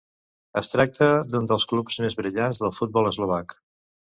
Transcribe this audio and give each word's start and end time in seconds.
Es 0.61 0.69
tracta 0.75 1.09
d'un 1.33 1.45
dels 1.51 1.67
clubs 1.73 1.99
més 2.07 2.17
brillants 2.23 2.65
del 2.65 2.77
futbol 2.79 3.11
eslovac. 3.15 3.55